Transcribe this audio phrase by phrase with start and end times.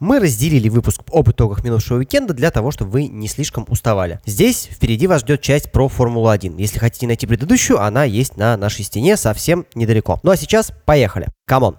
[0.00, 4.20] Мы разделили выпуск об итогах минувшего уикенда для того, чтобы вы не слишком уставали.
[4.26, 6.54] Здесь впереди вас ждет часть про Формулу-1.
[6.56, 10.20] Если хотите найти предыдущую, она есть на нашей стене совсем недалеко.
[10.22, 11.26] Ну а сейчас поехали.
[11.46, 11.76] Come on!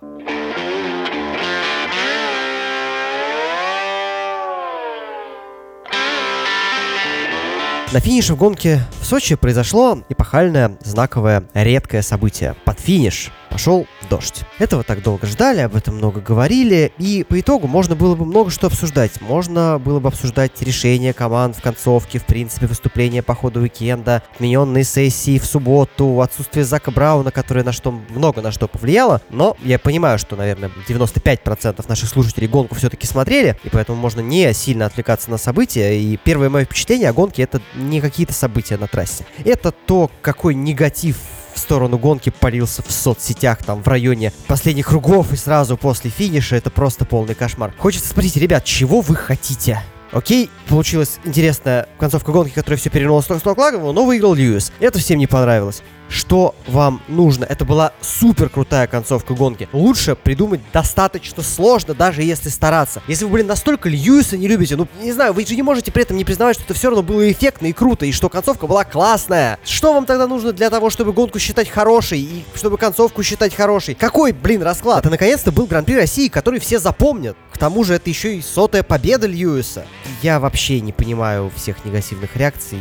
[7.91, 12.55] На финише в гонке Сочи произошло эпохальное, знаковое, редкое событие.
[12.63, 14.43] Под финиш пошел дождь.
[14.59, 18.51] Этого так долго ждали, об этом много говорили, и по итогу можно было бы много
[18.51, 19.19] что обсуждать.
[19.19, 24.83] Можно было бы обсуждать решения команд в концовке, в принципе, выступления по ходу уикенда, отмененные
[24.83, 29.79] сессии в субботу, отсутствие Зака Брауна, которое на что много на что повлияло, но я
[29.79, 35.31] понимаю, что, наверное, 95% наших слушателей гонку все-таки смотрели, и поэтому можно не сильно отвлекаться
[35.31, 38.98] на события, и первое мое впечатление о гонке это не какие-то события на трассе.
[39.45, 41.17] Это то, какой негатив
[41.53, 46.55] в сторону гонки полился в соцсетях, там, в районе последних кругов и сразу после финиша.
[46.55, 47.73] Это просто полный кошмар.
[47.77, 49.81] Хочется спросить, ребят, чего вы хотите?
[50.11, 54.71] Окей, получилась интересная концовка гонки, которая все перевернула с ног на но выиграл Льюис.
[54.79, 57.45] Это всем не понравилось что вам нужно.
[57.45, 59.69] Это была супер крутая концовка гонки.
[59.71, 63.01] Лучше придумать достаточно сложно, даже если стараться.
[63.07, 66.03] Если вы, блин, настолько Льюиса не любите, ну, не знаю, вы же не можете при
[66.03, 68.83] этом не признавать, что это все равно было эффектно и круто, и что концовка была
[68.83, 69.59] классная.
[69.63, 73.95] Что вам тогда нужно для того, чтобы гонку считать хорошей, и чтобы концовку считать хорошей?
[73.95, 74.99] Какой, блин, расклад?
[74.99, 77.37] Это наконец-то был Гран-при России, который все запомнят.
[77.53, 79.85] К тому же это еще и сотая победа Льюиса.
[80.21, 82.79] Я вообще не понимаю всех негативных реакций,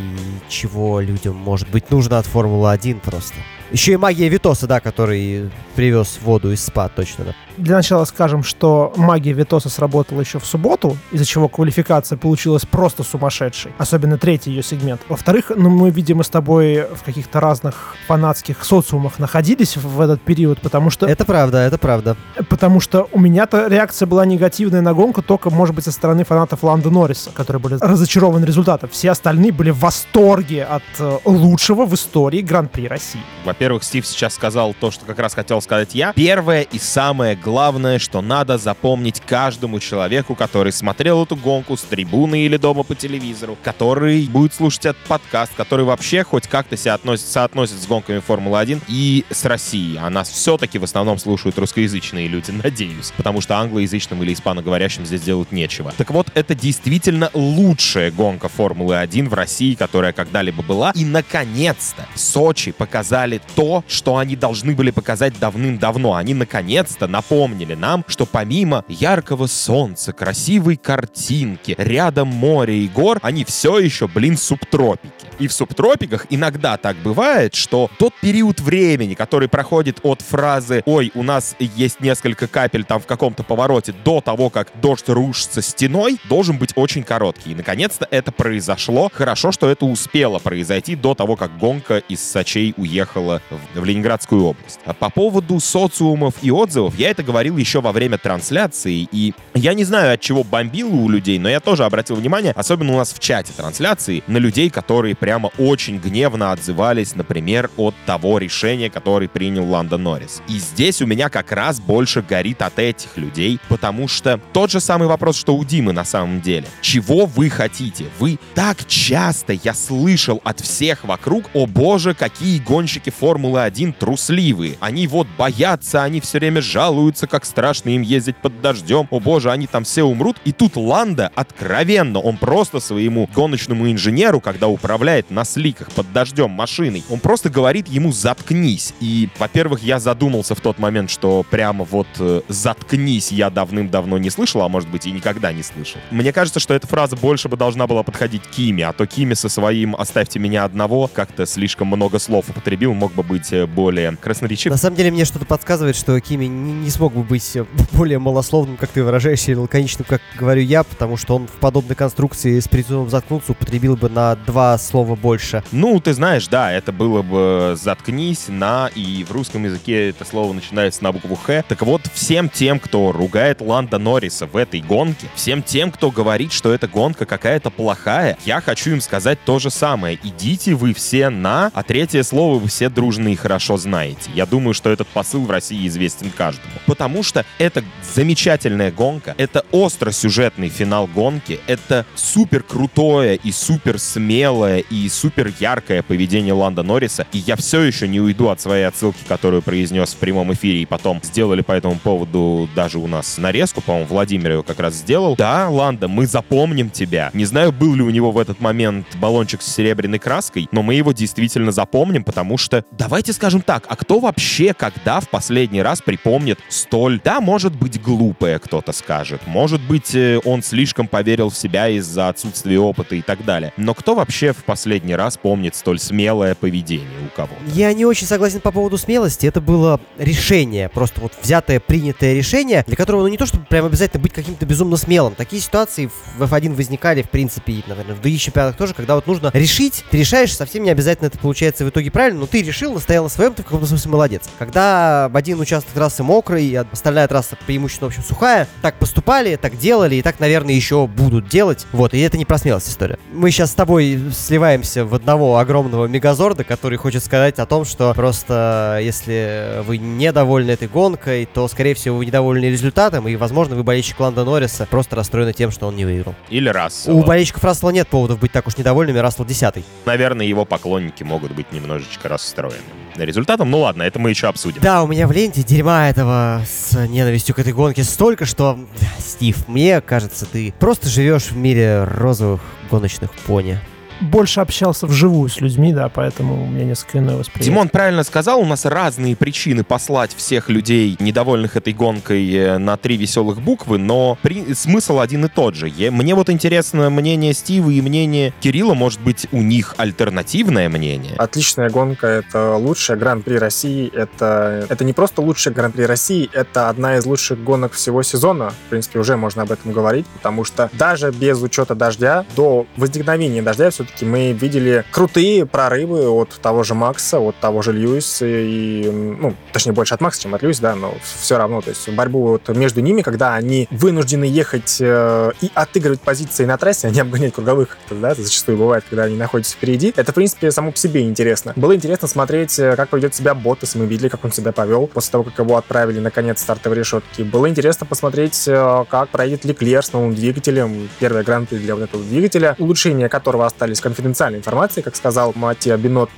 [0.49, 3.58] чего людям, может быть, нужно от Формулы-1 просто просто.
[3.71, 7.35] Еще и магия Витоса, да, который привез воду из спа, точно, да.
[7.57, 13.03] Для начала скажем, что магия Витоса сработала еще в субботу, из-за чего квалификация получилась просто
[13.03, 13.73] сумасшедшей.
[13.79, 15.01] Особенно третий ее сегмент.
[15.09, 20.61] Во-вторых, ну, мы, видимо, с тобой в каких-то разных фанатских социумах находились в этот период,
[20.61, 21.07] потому что...
[21.07, 22.17] Это правда, это правда.
[22.49, 26.63] Потому что у меня-то реакция была негативная на гонку только, может быть, со стороны фанатов
[26.63, 28.89] Ланда Норриса, которые были разочарованы результатом.
[28.91, 33.21] Все остальные были в восторге от э, лучшего в истории Гран-при России.
[33.59, 36.13] Во-первых, Стив сейчас сказал то, что как раз хотел сказать я.
[36.13, 42.43] Первое и самое главное, что надо запомнить каждому человеку, который смотрел эту гонку с трибуны
[42.43, 47.27] или дома по телевизору, который будет слушать этот подкаст, который вообще хоть как-то себя относит,
[47.27, 49.97] соотносит с гонками Формулы-1 и с Россией.
[49.97, 55.23] А нас все-таки в основном слушают русскоязычные люди, надеюсь, потому что англоязычным или испаноговорящим здесь
[55.23, 55.93] делать нечего.
[55.97, 60.93] Так вот, это действительно лучшая гонка Формулы-1 в России, которая когда-либо была.
[60.95, 66.15] И, наконец-то, Сочи показали то, что они должны были показать давным-давно.
[66.15, 73.45] Они, наконец-то, напомнили нам, что помимо яркого солнца, красивой картинки, рядом море и гор, они
[73.45, 75.13] все еще, блин, субтропики.
[75.39, 81.13] И в субтропиках иногда так бывает, что тот период времени, который проходит от фразы «Ой,
[81.15, 86.19] у нас есть несколько капель там в каком-то повороте» до того, как дождь рушится стеной,
[86.29, 87.53] должен быть очень короткий.
[87.53, 89.11] И, наконец-то, это произошло.
[89.13, 94.45] Хорошо, что это успело произойти до того, как гонка из Сочей уехала в, в Ленинградскую
[94.45, 94.81] область.
[94.85, 99.75] А по поводу социумов и отзывов, я это говорил еще во время трансляции, и я
[99.75, 103.13] не знаю, от чего бомбило у людей, но я тоже обратил внимание, особенно у нас
[103.13, 109.29] в чате трансляции, на людей, которые прямо очень гневно отзывались, например, от того решения, которое
[109.29, 110.43] принял Ландо Норрис.
[110.49, 114.81] И здесь у меня как раз больше горит от этих людей, потому что тот же
[114.81, 116.67] самый вопрос, что у Димы на самом деле.
[116.81, 118.07] Чего вы хотите?
[118.19, 124.79] Вы так часто, я слышал от всех вокруг, о боже, какие гонщики Формулы-1 трусливые.
[124.81, 129.07] Они вот боятся, они все время жалуются, как страшно им ездить под дождем.
[129.11, 130.39] О боже, они там все умрут.
[130.47, 136.53] И тут Ланда откровенно, он просто своему гоночному инженеру, когда управляет на сликах под дождем
[136.53, 138.95] машиной, он просто говорит ему «заткнись».
[139.01, 144.31] И, во-первых, я задумался в тот момент, что прямо вот э, «заткнись» я давным-давно не
[144.31, 146.01] слышал, а может быть и никогда не слышал.
[146.11, 149.51] Мне кажется, что эта фраза больше бы должна была подходить Киме, а то Киме со
[149.51, 154.71] своим «оставьте меня одного» как-то слишком много слов употребил, мог бы быть э, более красноречив.
[154.71, 157.57] На самом деле мне что-то подсказывает, что Кими не, не смог бы быть
[157.93, 161.97] более малословным, как ты выражаешься, или лаконичным, как говорю я, потому что он в подобной
[161.97, 165.63] конструкции с призывом заткнуться употребил бы на два слова больше.
[165.73, 170.53] Ну, ты знаешь, да, это было бы «заткнись», «на», и в русском языке это слово
[170.53, 171.65] начинается на букву «х».
[171.69, 176.53] Так вот, всем тем, кто ругает Ланда Норриса в этой гонке, всем тем, кто говорит,
[176.53, 180.19] что эта гонка какая-то плохая, я хочу им сказать то же самое.
[180.23, 184.29] Идите вы все на, а третье слово вы все дружно и хорошо знаете.
[184.35, 186.73] Я думаю, что этот посыл в России известен каждому.
[186.85, 194.79] Потому что это замечательная гонка, это остро-сюжетный финал гонки, это супер крутое и супер смелое
[194.79, 197.25] и супер яркое поведение Ланда Норриса.
[197.33, 200.87] И я все еще не уйду от своей отсылки, которую произнес в прямом эфире, и
[200.87, 205.37] потом сделали по этому поводу даже у нас нарезку, по-моему, Владимир его как раз сделал.
[205.37, 207.31] Да, Ланда, мы запомним тебя.
[207.33, 210.95] Не знаю, был ли у него в этот момент баллончик с серебряной краской, но мы
[210.95, 216.01] его действительно запомним, потому что, давайте скажем так, а кто вообще когда в последний раз
[216.01, 221.57] припомнит столь, да, может быть, глупое кто-то скажет, может быть, э, он слишком поверил в
[221.57, 223.73] себя из-за отсутствия опыта и так далее.
[223.77, 227.51] Но кто вообще в последний раз помнит столь смелое поведение у кого?
[227.73, 229.47] Я не очень согласен по поводу смелости.
[229.47, 233.87] Это было решение, просто вот взятое, принятое решение, для которого, ну, не то, чтобы прям
[233.87, 235.35] обязательно быть каким-то безумно смелым.
[235.35, 239.27] Такие ситуации в F1 возникали, в принципе, и, наверное, в других чемпионатах тоже, когда вот
[239.27, 242.95] нужно решить, ты решаешь, совсем не обязательно это получается в итоге правильно, но ты решил,
[242.95, 244.45] настоял на своем, ты в каком-то смысле молодец.
[244.57, 249.77] Когда один участок трассы мокрый, а остальная трасса преимущественно, в общем, сухая, так поступали, так
[249.77, 251.87] делали, и так, наверное, еще будут делать.
[251.91, 253.19] Вот, и это не про смелость история.
[253.33, 258.15] Мы сейчас с тобой сливаемся в одного огромного мегазорда, который хочет сказать о том, что
[258.15, 263.83] просто если вы недовольны этой гонкой, то, скорее всего, вы недовольны результатом, и, возможно, вы
[263.83, 266.37] болельщик Ланда Норриса просто расстроены тем, что он не выиграл.
[266.49, 267.09] Или раз.
[267.09, 269.85] У болельщиков Рассела нет поводов быть так уж недовольными, Рассел десятый.
[270.05, 272.68] Наверное, его поклонники могут быть немножечко расстроены
[273.17, 273.71] результатом.
[273.71, 274.81] Ну ладно, это мы еще обсудим.
[274.81, 278.79] Да, у меня в ленте дерьма этого с ненавистью к этой гонке столько, что,
[279.19, 282.61] Стив, мне кажется, ты просто живешь в мире розовых
[282.91, 283.81] гоночных пони
[284.21, 287.73] больше общался вживую с людьми, да, поэтому у меня несколько иное восприятие.
[287.73, 292.97] Димон правильно сказал, у нас разные причины послать всех людей, недовольных этой гонкой, э, на
[292.97, 294.75] три веселых буквы, но при...
[294.75, 295.93] смысл один и тот же.
[296.11, 301.35] Мне вот интересно мнение Стива и мнение Кирилла, может быть, у них альтернативное мнение?
[301.37, 307.17] Отличная гонка, это лучшая Гран-при России, это, это не просто лучшая Гран-при России, это одна
[307.17, 311.31] из лучших гонок всего сезона, в принципе, уже можно об этом говорить, потому что даже
[311.31, 316.95] без учета дождя, до возникновения дождя все все-таки мы видели крутые прорывы от того же
[316.95, 320.95] Макса, от того же Льюиса, и, ну, точнее, больше от Макса, чем от Льюиса, да,
[320.95, 325.71] но все равно, то есть борьбу вот между ними, когда они вынуждены ехать э, и
[325.75, 329.75] отыгрывать позиции на трассе, а не обгонять круговых, да, это зачастую бывает, когда они находятся
[329.75, 330.13] впереди.
[330.17, 331.73] Это, в принципе, само по себе интересно.
[331.77, 335.33] Было интересно смотреть, э, как поведет себя Ботас, мы видели, как он себя повел после
[335.33, 337.43] того, как его отправили, наконец, стартовой решетки.
[337.43, 342.23] Было интересно посмотреть, э, как проедет Леклер с новым двигателем, первый гран-при для вот этого
[342.23, 346.31] двигателя, улучшения которого остались из конфиденциальной информации, как сказал Матья Бинот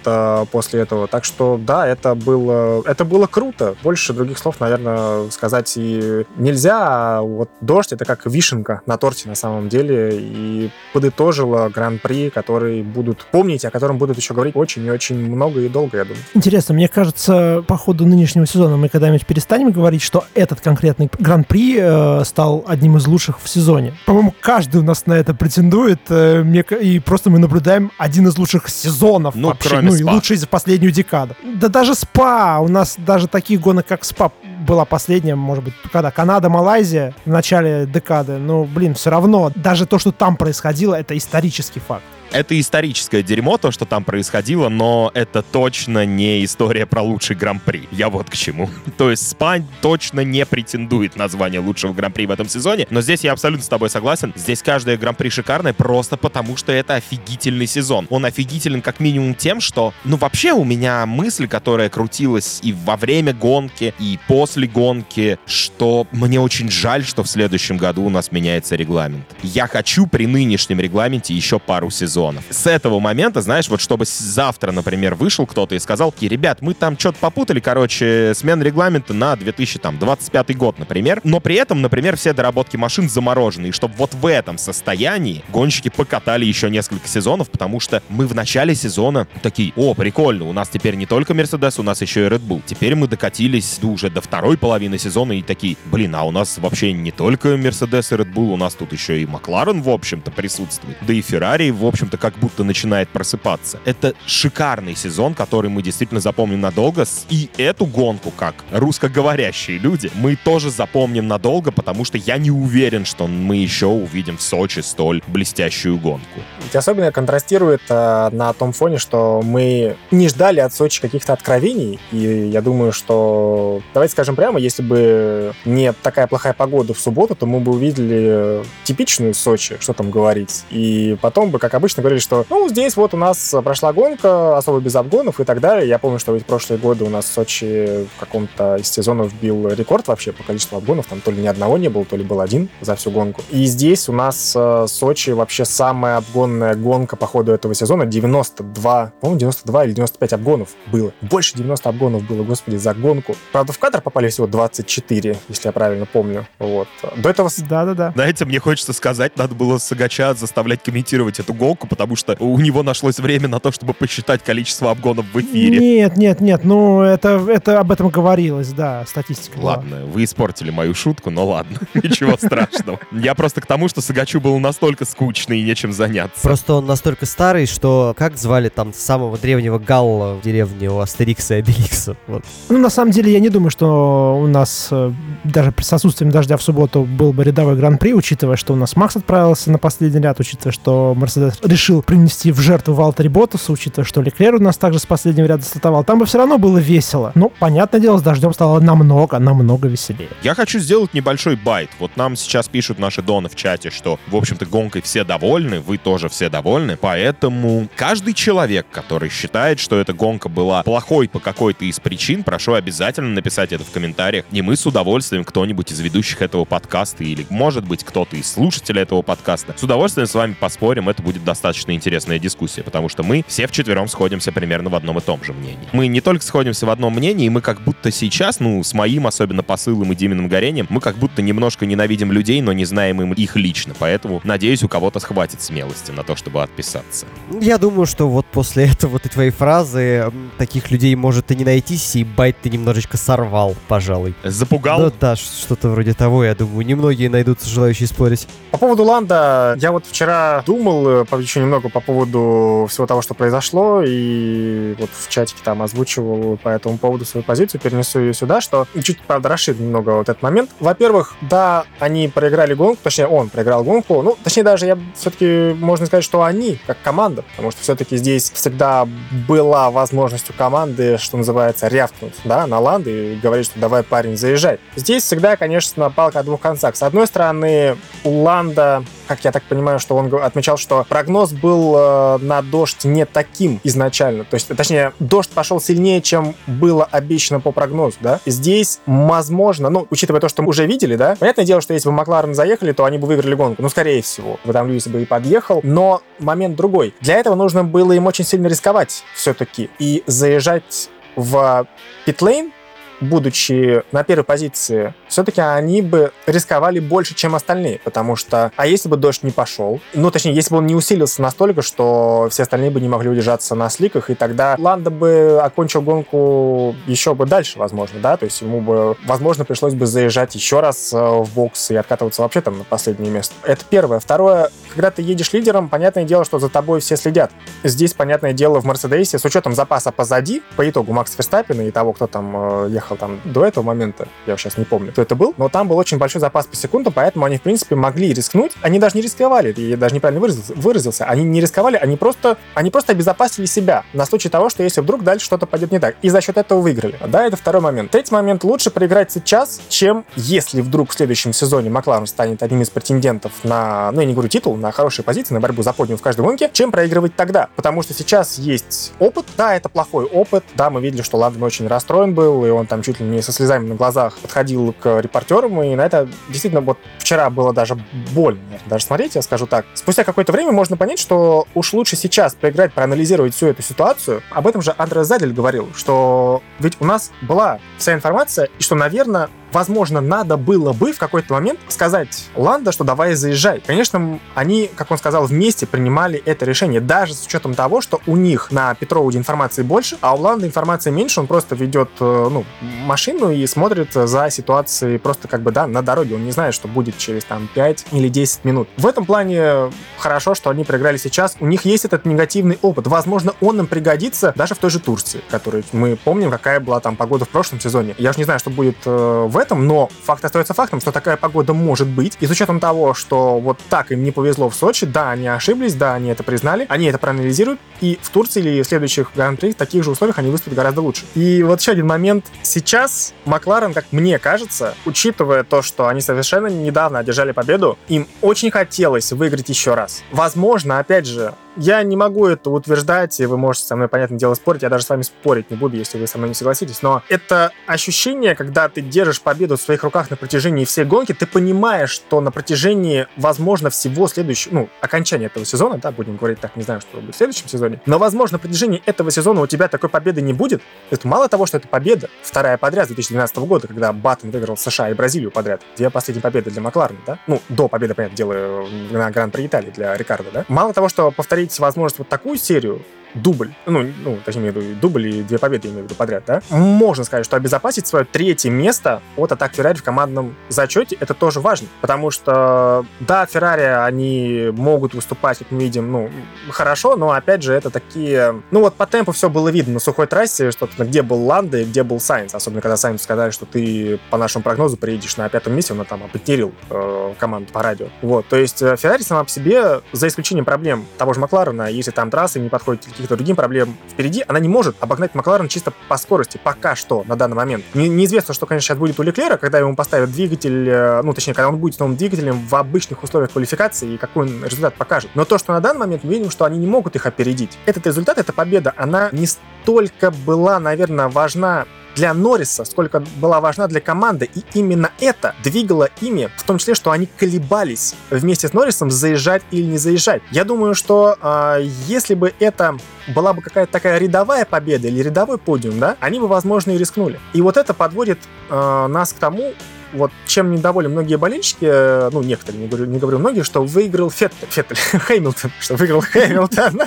[0.51, 1.07] после этого.
[1.07, 3.75] Так что, да, это было, это было круто.
[3.83, 6.79] Больше других слов, наверное, сказать и нельзя.
[6.81, 10.11] А вот дождь— это как вишенка на торте на самом деле.
[10.13, 15.61] И подытожила гран-при, который будут помнить, о котором будут еще говорить очень и очень много
[15.61, 16.23] и долго, я думаю.
[16.35, 21.77] Интересно, мне кажется, по ходу нынешнего сезона мы когда-нибудь перестанем говорить, что этот конкретный гран-при
[21.79, 23.95] э, стал одним из лучших в сезоне.
[24.07, 28.39] По-моему, каждый у нас на это претендует, э, мне, и просто мы наблюдаем один из
[28.39, 29.69] лучших сезонов ну, вообще.
[29.69, 30.01] Кроме ну, СПА.
[30.01, 31.35] и лучший за последнюю декаду.
[31.43, 34.31] Да даже СПА, у нас даже таких гонок, как СПА,
[34.67, 38.39] была последняя, может быть, когда Канада, Малайзия в начале декады.
[38.39, 43.59] Но, блин, все равно, даже то, что там происходило, это исторический факт это историческое дерьмо,
[43.59, 47.89] то, что там происходило, но это точно не история про лучший гран-при.
[47.91, 48.71] Я вот к чему.
[48.97, 53.25] То есть Спань точно не претендует на звание лучшего гран-при в этом сезоне, но здесь
[53.25, 54.33] я абсолютно с тобой согласен.
[54.37, 58.07] Здесь каждое гран-при шикарное просто потому, что это офигительный сезон.
[58.11, 62.97] Он офигителен как минимум тем, что, ну вообще у меня мысль, которая крутилась и во
[62.97, 68.33] время гонки, и после гонки, что мне очень жаль, что в следующем году у нас
[68.33, 69.25] меняется регламент.
[69.43, 72.45] Я хочу при нынешнем регламенте еще пару сезонов сезонов.
[72.51, 76.99] С этого момента, знаешь, вот чтобы завтра, например, вышел кто-то и сказал, ребят, мы там
[76.99, 82.77] что-то попутали, короче, смена регламента на 2025 год, например, но при этом, например, все доработки
[82.77, 88.03] машин заморожены, и чтобы вот в этом состоянии гонщики покатали еще несколько сезонов, потому что
[88.09, 92.03] мы в начале сезона такие, о, прикольно, у нас теперь не только Мерседес, у нас
[92.03, 92.63] еще и Red Bull.
[92.67, 96.93] Теперь мы докатились уже до второй половины сезона и такие, блин, а у нас вообще
[96.93, 100.99] не только Мерседес и Red Bull, у нас тут еще и Макларен, в общем-то, присутствует,
[101.01, 103.79] да и Феррари, в общем-то, как будто начинает просыпаться.
[103.85, 107.05] Это шикарный сезон, который мы действительно запомним надолго.
[107.31, 113.05] И эту гонку, как русскоговорящие люди, мы тоже запомним надолго, потому что я не уверен,
[113.05, 116.41] что мы еще увидим в Сочи столь блестящую гонку.
[116.63, 121.99] Ведь особенно контрастирует э, на том фоне, что мы не ждали от Сочи каких-то откровений,
[122.13, 122.17] и
[122.53, 127.47] я думаю, что, давайте скажем прямо, если бы не такая плохая погода в субботу, то
[127.47, 132.21] мы бы увидели типичную Сочи, что там говорить, и потом бы, как обычно, конечно, говорили,
[132.21, 135.89] что, ну, здесь вот у нас прошла гонка, особо без обгонов и так далее.
[135.89, 139.69] Я помню, что ведь прошлые годы у нас в Сочи в каком-то из сезонов бил
[139.69, 141.07] рекорд вообще по количеству обгонов.
[141.07, 143.43] Там то ли ни одного не было, то ли был один за всю гонку.
[143.51, 148.07] И здесь у нас э, Сочи вообще самая обгонная гонка по ходу этого сезона.
[148.07, 151.13] 92, по-моему, 92 или 95 обгонов было.
[151.21, 153.37] Больше 90 обгонов было, господи, за гонку.
[153.53, 156.47] Правда, в кадр попали всего 24, если я правильно помню.
[156.59, 156.89] Вот.
[157.17, 157.51] До этого...
[157.69, 158.13] Да-да-да.
[158.15, 162.83] Знаете, мне хочется сказать, надо было Сагача заставлять комментировать эту гонку, потому что у него
[162.83, 165.79] нашлось время на то, чтобы посчитать количество обгонов в эфире.
[165.79, 169.59] Нет, нет, нет, ну это, это об этом говорилось, да, статистика.
[169.59, 169.73] была.
[169.73, 172.99] Ладно, вы испортили мою шутку, но ладно, ничего страшного.
[173.13, 176.41] Я просто к тому, что Сагачу было настолько скучно и нечем заняться.
[176.41, 181.57] Просто он настолько старый, что как звали там самого древнего Галла в деревне у Астерикса
[181.57, 182.17] и Обеликса?
[182.27, 182.45] Вот.
[182.69, 185.13] Ну, на самом деле, я не думаю, что у нас э,
[185.45, 189.17] даже при отсутствием дождя в субботу был бы рядовой гран-при, учитывая, что у нас Макс
[189.17, 194.21] отправился на последний ряд, учитывая, что Мерседес решил принести в жертву Валтери Ботаса, учитывая, что
[194.21, 196.05] Леклер у нас также с последнего ряда стартовал.
[196.05, 197.33] Там бы все равно было весело.
[197.35, 200.29] Ну, понятное дело, с дождем стало намного, намного веселее.
[200.43, 201.89] Я хочу сделать небольшой байт.
[201.99, 205.97] Вот нам сейчас пишут наши доны в чате, что, в общем-то, гонкой все довольны, вы
[205.97, 211.87] тоже все довольны, поэтому каждый человек, который считает, что эта гонка была плохой по какой-то
[211.87, 216.43] из причин, прошу обязательно написать это в комментариях, и мы с удовольствием, кто-нибудь из ведущих
[216.43, 221.09] этого подкаста или, может быть, кто-то из слушателей этого подкаста, с удовольствием с вами поспорим,
[221.09, 221.60] это будет достаточно
[221.95, 225.89] интересная дискуссия, потому что мы все вчетвером сходимся примерно в одном и том же мнении.
[225.93, 229.63] Мы не только сходимся в одном мнении, мы как будто сейчас, ну, с моим особенно
[229.63, 233.57] посылом и Диминым горением, мы как будто немножко ненавидим людей, но не знаем им их
[233.57, 237.27] лично, поэтому, надеюсь, у кого-то схватит смелости на то, чтобы отписаться.
[237.61, 242.17] Я думаю, что вот после этого вот твоей фразы таких людей может и не найтись,
[242.17, 244.35] и байт ты немножечко сорвал, пожалуй.
[244.45, 245.01] Запугал?
[245.01, 246.87] Ну да, что-то вроде того, я думаю.
[246.87, 248.47] Немногие найдутся желающие спорить.
[248.71, 253.23] По поводу Ланда, я вот вчера думал э, по- еще немного по поводу всего того,
[253.23, 258.35] что произошло, и вот в чатике там озвучивал по этому поводу свою позицию, перенесу ее
[258.35, 260.71] сюда, что чуть, правда, расширю немного вот этот момент.
[260.79, 266.07] Во-первых, да, они проиграли гонку, точнее, он проиграл гонку, ну, точнее, даже я все-таки можно
[266.07, 269.09] сказать, что они, как команда, потому что все-таки здесь всегда
[269.49, 274.37] была возможность у команды, что называется, рявкнуть, да, на Ланды и говорить, что давай, парень,
[274.37, 274.79] заезжай.
[274.95, 276.95] Здесь всегда, конечно, палка о двух концах.
[276.95, 281.95] С одной стороны, у Ланда, как я так понимаю, что он отмечал, что прогноз был
[281.97, 284.43] э, на дождь не таким изначально.
[284.43, 288.41] То есть, точнее, дождь пошел сильнее, чем было обещано по прогнозу, да.
[288.45, 292.15] Здесь, возможно, ну, учитывая то, что мы уже видели, да, понятное дело, что если бы
[292.17, 293.83] Макларен заехали, то они бы выиграли гонку.
[293.83, 294.59] Ну, скорее всего.
[294.65, 295.79] Там Льюис бы и подъехал.
[295.85, 297.15] Но момент другой.
[297.21, 299.91] Для этого нужно было им очень сильно рисковать все-таки.
[300.01, 301.87] И заезжать в
[302.27, 302.73] питлейн,
[303.21, 309.09] будучи на первой позиции, все-таки они бы рисковали больше, чем остальные, потому что, а если
[309.09, 312.91] бы дождь не пошел, ну, точнее, если бы он не усилился настолько, что все остальные
[312.91, 317.79] бы не могли удержаться на сликах, и тогда Ланда бы окончил гонку еще бы дальше,
[317.79, 321.91] возможно, да, то есть ему бы, возможно, пришлось бы заезжать еще раз э, в бокс
[321.91, 323.55] и откатываться вообще там на последнее место.
[323.63, 324.21] Это первое.
[324.21, 327.51] Второе, когда ты едешь лидером, понятное дело, что за тобой все следят.
[327.85, 332.13] Здесь, понятное дело, в Мерседесе, с учетом запаса позади, по итогу Макс Ферстаппина и того,
[332.13, 335.55] кто там э, ехал там до этого момента, я сейчас не помню, кто это был,
[335.57, 338.73] но там был очень большой запас по секундам, поэтому они, в принципе, могли рискнуть.
[338.83, 341.25] Они даже не рисковали, я даже неправильно выразился, выразился.
[341.25, 345.25] Они не рисковали, они просто, они просто обезопасили себя на случай того, что если вдруг
[345.25, 346.17] дальше что-то пойдет не так.
[346.23, 347.19] И за счет этого выиграли.
[347.27, 348.11] Да, это второй момент.
[348.11, 348.65] Третий момент.
[348.65, 354.11] Лучше проиграть сейчас, чем если вдруг в следующем сезоне Макларен станет одним из претендентов на,
[354.13, 356.71] ну, я не говорю титул, на хорошие позиции, на борьбу за подиум в каждой гонке,
[356.73, 357.69] чем проигрывать тогда.
[357.77, 359.47] Потому что сейчас есть опыт.
[359.57, 360.65] Да, это плохой опыт.
[360.75, 363.53] Да, мы видели, что Ландон очень расстроен был, и он там чуть ли не со
[363.53, 367.99] слезами на глазах подходил к репортерам, и на это действительно вот вчера было даже
[368.35, 369.87] больно, даже смотреть, я скажу так.
[369.95, 374.43] Спустя какое-то время можно понять, что уж лучше сейчас поиграть, проанализировать всю эту ситуацию.
[374.51, 378.95] Об этом же Андре Задель говорил, что ведь у нас была вся информация, и что,
[378.95, 383.83] наверное, возможно, надо было бы в какой-то момент сказать Ланда, что давай заезжай.
[383.87, 388.37] Конечно, они, как он сказал, вместе принимали это решение, даже с учетом того, что у
[388.37, 392.65] них на Петроуде информации больше, а у Ланда информации меньше, он просто ведет э, ну,
[393.05, 396.35] машину и смотрит за ситуацией просто как бы, да, на дороге.
[396.35, 398.89] Он не знает, что будет через там 5 или 10 минут.
[398.97, 401.57] В этом плане хорошо, что они проиграли сейчас.
[401.61, 403.07] У них есть этот негативный опыт.
[403.07, 407.17] Возможно, он им пригодится даже в той же Турции, которую мы помним, какая была там
[407.17, 408.15] погода в прошлом сезоне.
[408.19, 411.37] Я же не знаю, что будет э, в этом, но факт остается фактом, что такая
[411.37, 412.37] погода может быть.
[412.41, 415.95] И с учетом того, что вот так им не повезло в Сочи, да, они ошиблись,
[415.95, 419.77] да, они это признали, они это проанализируют, и в Турции или в следующих гран-при в
[419.77, 421.25] таких же условиях они выступят гораздо лучше.
[421.35, 422.47] И вот еще один момент.
[422.63, 428.71] Сейчас Макларен, как мне кажется, учитывая то, что они совершенно недавно одержали победу, им очень
[428.71, 430.23] хотелось выиграть еще раз.
[430.33, 434.55] Возможно, опять же, я не могу это утверждать, и вы можете со мной, понятное дело,
[434.55, 434.83] спорить.
[434.83, 437.03] Я даже с вами спорить не буду, если вы со мной не согласитесь.
[437.03, 441.47] Но это ощущение, когда ты держишь победу в своих руках на протяжении всей гонки, ты
[441.47, 446.77] понимаешь, что на протяжении, возможно, всего следующего, ну, окончания этого сезона, да, будем говорить так,
[446.77, 449.89] не знаю, что будет в следующем сезоне, но, возможно, на протяжении этого сезона у тебя
[449.89, 450.83] такой победы не будет.
[451.11, 455.15] Это мало того, что это победа, вторая подряд 2012 года, когда Баттон выиграл США и
[455.15, 455.83] Бразилию подряд.
[455.97, 457.39] Две последние победы для Макларена, да?
[457.47, 460.65] Ну, до победы, понятное дело, на Гран-при Италии для Рикардо, да?
[460.69, 463.03] Мало того, что повторить возможность вот такую серию,
[463.35, 466.63] дубль, ну, ну, точнее, имею в дубль и две победы, имею в виду подряд, да,
[466.71, 471.61] можно сказать, что обезопасить свое третье место от атак Феррари в командном зачете, это тоже
[471.61, 476.31] важно, потому что, да, Феррари, они могут выступать, как мы видим, ну,
[476.71, 480.27] хорошо, но, опять же, это такие, ну, вот по темпу все было видно на сухой
[480.27, 484.19] трассе, что где был Ландо и где был Сайнс, особенно когда Сайнс сказали, что ты,
[484.31, 488.09] по нашему прогнозу, приедешь на пятом месте, он там обытерил э, команду по радио.
[488.23, 492.11] Вот, то есть э, Феррари сама по себе, за исключением проблем того же Макларена, если
[492.11, 496.17] там трассы не подходят каких-то другим проблем впереди, она не может обогнать Макларен чисто по
[496.17, 497.85] скорости, пока что, на данный момент.
[497.95, 501.55] Не, неизвестно, что, конечно, сейчас будет у Леклера, когда ему поставят двигатель, э, ну, точнее,
[501.55, 505.31] когда он будет с новым двигателем в обычных условиях квалификации и какой он результат покажет.
[505.35, 507.79] Но то, что на данный момент мы видим, что они не могут их опередить.
[507.87, 511.87] Этот результат, эта победа, она не столько была, наверное, важна
[512.21, 514.51] для Норриса, сколько была важна для команды.
[514.55, 519.63] И именно это двигало ими, в том числе, что они колебались вместе с Норрисом, заезжать
[519.71, 520.43] или не заезжать.
[520.51, 522.99] Я думаю, что э, если бы это
[523.35, 527.41] была бы какая-то такая рядовая победа или рядовой подиум, да, они бы, возможно, и рискнули.
[527.55, 529.73] И вот это подводит э, нас к тому,
[530.13, 534.31] вот чем недовольны многие болельщики, э, ну, некоторые, не говорю, не говорю многие, что выиграл
[534.31, 537.01] Феттель, Феттель, Хэмилтон, что выиграл Хэмилтон.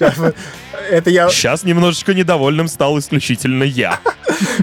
[0.90, 1.28] Это я...
[1.28, 4.00] Сейчас немножечко недовольным стал исключительно я.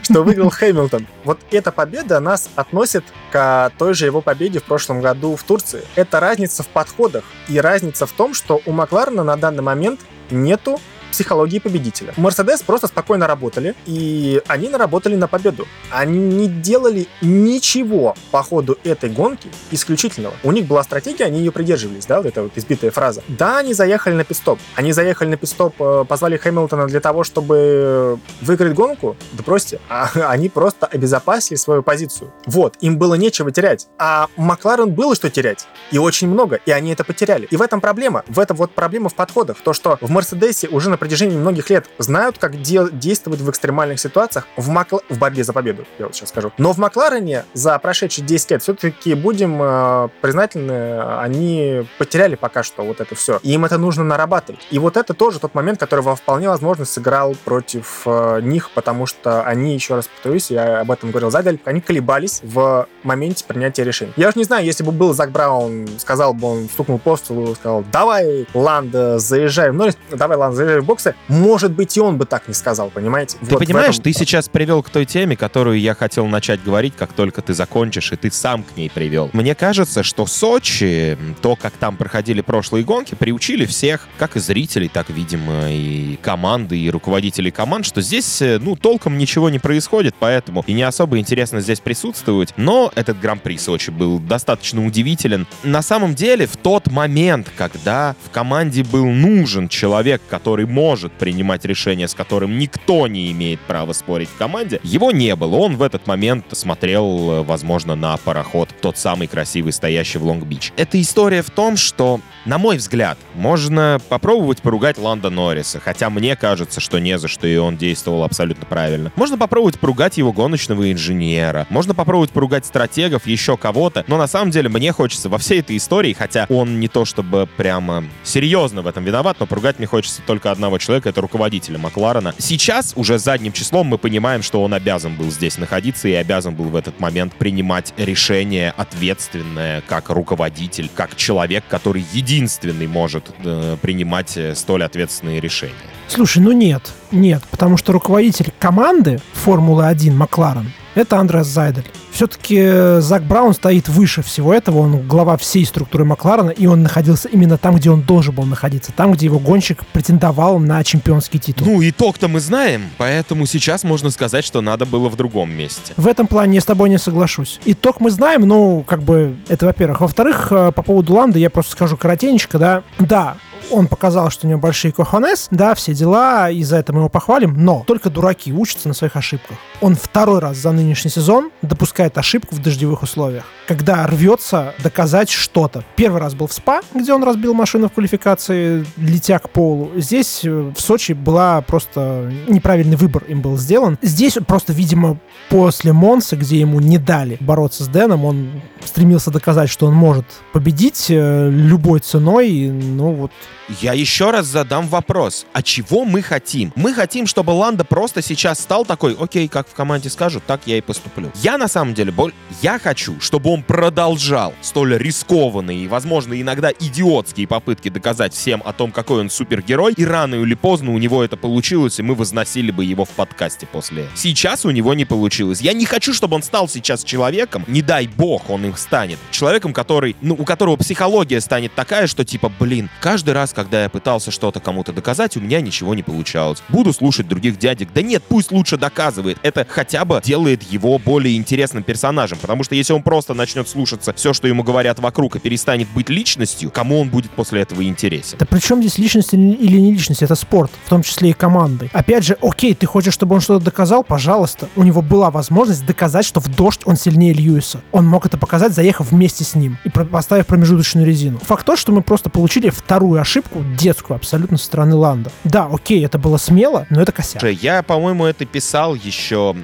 [0.02, 1.08] Что выиграл Хэмилтон.
[1.24, 5.84] Вот эта победа нас относит к той же его победе в прошлом году в Турции.
[5.96, 10.00] Это разница в подходах и разница в том, что у Макларена на данный момент
[10.32, 10.80] нету
[11.12, 12.14] психологии победителя.
[12.18, 15.68] Мерседес просто спокойно работали, и они наработали на победу.
[15.92, 20.34] Они не делали ничего по ходу этой гонки исключительного.
[20.44, 23.24] У них была стратегия, они ее придерживались, да, вот эта вот избитая фраза.
[23.28, 24.60] Да, они заехали на пистоп.
[24.76, 29.16] Они заехали на пистоп, э, позвали Хэмилтона для того, чтобы выиграть гонку.
[29.34, 32.32] Да прости, а они просто обезопасили свою позицию.
[32.46, 33.88] Вот, им было нечего терять.
[33.98, 35.68] А Макларен было что терять.
[35.92, 36.60] И очень много.
[36.66, 37.48] И они это потеряли.
[37.50, 38.24] И в этом проблема.
[38.28, 39.58] В этом вот проблема в подходах.
[39.64, 44.00] То, что в Мерседесе уже на протяжении многих лет знают, как де- действовать в экстремальных
[44.00, 45.00] ситуациях в, Макл...
[45.10, 46.52] в борьбе за победу, я вот сейчас скажу.
[46.58, 52.84] Но в Макларене за прошедшие 10 лет все-таки будем э, признательны, они потеряли пока что
[52.84, 53.40] вот это все.
[53.44, 54.66] И им это нужно нарабатывать.
[54.72, 59.44] И вот это тоже тот момент, который вполне возможно сыграл против э, них, потому что
[59.44, 64.14] они, еще раз повторюсь, я об этом говорил сзади, они колебались в моменте принятия решений.
[64.16, 67.56] Я уж не знаю, если бы был Зак Браун, сказал бы он, стукнул по столу,
[67.56, 72.18] сказал, давай, Ланда, заезжай в Норрис, давай, Ланда, заезжай в боксы, может быть, и он
[72.18, 73.38] бы так не сказал, понимаете?
[73.40, 74.04] Ты вот понимаешь, этом...
[74.04, 78.12] ты сейчас привел к той теме, которую я хотел начать говорить, как только ты закончишь,
[78.12, 79.30] и ты сам к ней привел.
[79.34, 84.88] Мне кажется, что Сочи, то, как там проходили прошлые гонки, приучили всех, как и зрителей,
[84.88, 90.16] так, видимо, и команды, и руководителей команд, что здесь, э, ну, толком ничего не происходит,
[90.18, 92.54] поэтому и не особо интересно здесь присутствовать.
[92.58, 95.46] Но этот Гран-при Сочи был достаточно удивителен.
[95.64, 101.66] На самом деле, в тот момент, когда в команде был нужен человек, который может принимать
[101.66, 105.56] решение, с которым никто не имеет права спорить в команде, его не было.
[105.56, 110.74] Он в этот момент смотрел, возможно, на пароход, тот самый красивый, стоящий в Лонг-Бич.
[110.78, 116.36] Эта история в том, что, на мой взгляд, можно попробовать поругать Ланда Норриса, хотя мне
[116.36, 119.12] кажется, что не за что, и он действовал абсолютно правильно.
[119.16, 124.52] Можно попробовать поругать его гоночного инженера, можно попробовать поругать стратегов, еще кого-то, но на самом
[124.52, 128.88] деле мне хочется во всей этой истории, хотя он не то чтобы прямо серьезно в
[128.88, 132.34] этом виноват, но поругать мне хочется только одного человека, это руководителя Макларена.
[132.38, 136.66] Сейчас уже задним числом мы понимаем, что он обязан был здесь находиться и обязан был
[136.66, 144.36] в этот момент принимать решение ответственное как руководитель, как человек, который единственный может э, принимать
[144.36, 145.74] э, столь ответственные решения.
[146.08, 151.86] Слушай, ну нет, нет, потому что руководитель команды Формулы-1 Макларен это Андреас Зайдель.
[152.12, 156.82] Все-таки э, Зак Браун стоит выше всего этого, он глава всей структуры Макларена, и он
[156.82, 161.40] находился именно там, где он должен был находиться, там, где его гонщик претендовал на чемпионский
[161.40, 161.68] титул.
[161.68, 165.94] Ну, итог-то мы знаем, поэтому сейчас можно сказать, что надо было в другом месте.
[165.96, 167.60] В этом плане я с тобой не соглашусь.
[167.66, 170.02] Итог мы знаем, ну, как бы, это во-первых.
[170.02, 173.38] Во-вторых, э, по поводу Ланды я просто скажу коротенько, да, да,
[173.72, 177.10] Он показал, что у него большие коханес, да, все дела, и за это мы его
[177.10, 179.58] похвалим, но только дураки учатся на своих ошибках.
[179.82, 185.84] Он второй раз за нынешний сезон допускает ошибку в дождевых условиях, когда рвется доказать что-то.
[185.96, 189.92] Первый раз был в СПА, где он разбил машину в квалификации, летя к полу.
[189.96, 193.98] Здесь, э, в Сочи, была просто неправильный выбор им был сделан.
[194.02, 199.70] Здесь просто, видимо, после Монса, где ему не дали бороться с Дэном, он стремился доказать,
[199.70, 202.70] что он может победить э, любой ценой.
[202.70, 203.32] Ну вот
[203.70, 205.46] Я еще раз задам вопрос.
[205.52, 206.72] А чего мы хотим?
[206.78, 210.78] Мы хотим, чтобы Ланда просто сейчас стал такой, окей, как в команде скажут, так я
[210.78, 211.32] и поступлю.
[211.36, 212.32] Я на самом деле, боль...
[212.62, 218.72] я хочу, чтобы он продолжал столь рискованные и, возможно, иногда идиотские попытки доказать всем о
[218.72, 222.72] том, какой он супергерой, и рано или поздно у него это получилось, и мы возносили
[222.72, 224.08] бы его в подкасте после.
[224.16, 225.60] Сейчас у него не получилось.
[225.60, 229.20] Я не хочу, чтобы он стал сейчас человеком, не дай бог он им станет.
[229.32, 233.90] Человеком, который, ну, у которого психология станет такая, что типа, блин, каждый раз, когда я
[233.90, 236.62] пытался что-то кому-то доказать, у меня ничего не получалось.
[236.70, 237.90] Буду слушать других дядек.
[237.92, 239.40] Да нет, пусть лучше доказывает.
[239.42, 242.38] Это хотя бы делает его более интересным персонажем.
[242.40, 246.10] Потому что если он просто начнет слушаться все, что ему говорят вокруг, и перестанет быть
[246.10, 248.38] личностью, кому он будет после этого интересен?
[248.38, 250.22] Да при чем здесь личность или не личность?
[250.22, 251.90] Это спорт, в том числе и командой.
[251.94, 254.04] Опять же, окей, ты хочешь, чтобы он что-то доказал?
[254.04, 254.70] Пожалуйста.
[254.76, 257.82] У него была возможность доказать, что в дождь он сильнее Льюиса.
[257.92, 261.40] Он мог это показать, заехав вместе с ним и поставив промежуточную резину.
[261.40, 263.47] Факт то, что мы просто получили вторую ошибку,
[263.78, 265.32] детскую абсолютно со стороны Ланда.
[265.44, 267.44] Да, окей, это было смело, но это косяк.
[267.44, 269.56] Я, по-моему, это писал еще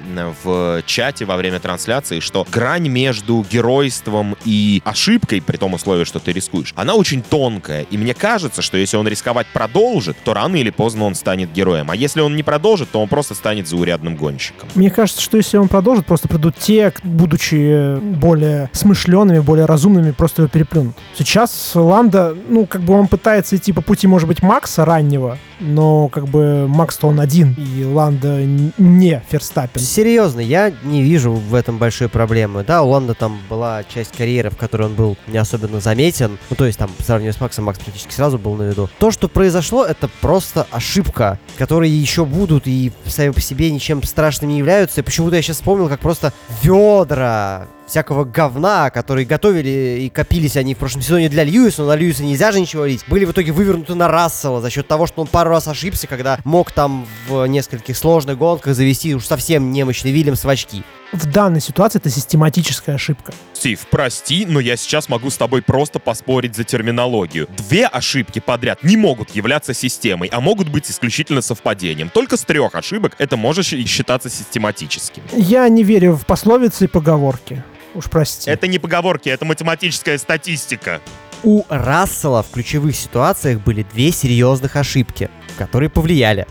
[0.42, 6.18] в чате во время трансляции, что грань между геройством и ошибкой, при том условии, что
[6.18, 7.82] ты рискуешь, она очень тонкая.
[7.90, 11.90] И мне кажется, что если он рисковать продолжит, то рано или поздно он станет героем.
[11.90, 14.68] А если он не продолжит, то он просто станет заурядным гонщиком.
[14.74, 20.42] Мне кажется, что если он продолжит, просто придут те, будучи более смышленными, более разумными, просто
[20.42, 20.96] его переплюнут.
[21.16, 26.08] Сейчас Ланда, ну, как бы он пытается идти по пути, может быть, Макса раннего, но
[26.08, 29.80] как бы Макс-то он один, и Ланда не Ферстаппин.
[29.80, 32.64] Серьезно, я не вижу в этом большой проблемы.
[32.66, 36.38] Да, у Ланда там была часть карьеры, в которой он был не особенно заметен.
[36.50, 38.88] Ну, то есть там, по сравнению с Максом, Макс практически сразу был на виду.
[38.98, 44.50] То, что произошло, это просто ошибка, которые еще будут и сами по себе ничем страшным
[44.50, 45.00] не являются.
[45.00, 50.74] И почему-то я сейчас вспомнил, как просто ведра всякого говна, которые готовили и копились они
[50.74, 53.52] в прошлом сезоне для Льюиса, но на Льюиса нельзя же ничего лить, были в итоге
[53.52, 57.46] вывернуты на Рассела за счет того, что он пару раз ошибся, когда мог там в
[57.46, 60.82] нескольких сложных гонках завести уж совсем немощный Вильямс в очки.
[61.12, 63.32] В данной ситуации это систематическая ошибка.
[63.52, 67.48] Стив, прости, но я сейчас могу с тобой просто поспорить за терминологию.
[67.56, 72.10] Две ошибки подряд не могут являться системой, а могут быть исключительно совпадением.
[72.10, 75.22] Только с трех ошибок это может считаться систематическим.
[75.32, 77.62] Я не верю в пословицы и поговорки.
[77.94, 78.50] Уж прости.
[78.50, 81.00] Это не поговорки, это математическая статистика.
[81.44, 85.28] У Рассела в ключевых ситуациях были две серьезных ошибки,
[85.58, 86.46] которые повлияли.